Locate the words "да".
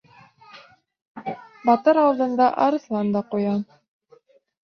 3.17-3.23